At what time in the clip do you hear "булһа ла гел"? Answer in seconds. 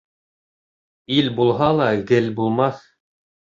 1.41-2.33